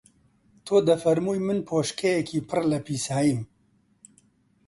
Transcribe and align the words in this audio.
تۆ 0.65 0.75
دەفەرمووی 0.87 1.39
من 1.47 1.59
بۆشکەیەکی 1.67 2.45
پڕ 2.49 2.61
لە 2.71 2.79
پیساییم 2.85 3.41